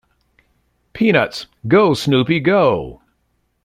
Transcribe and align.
Peanuts: 0.93 1.45
Go 1.67 1.93
Snoopy 1.93 2.39
Go! 2.39 3.01